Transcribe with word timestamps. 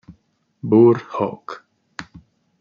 Burr 0.63 0.97
Oak 1.13 1.47